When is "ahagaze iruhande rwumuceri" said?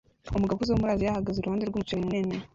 1.13-2.03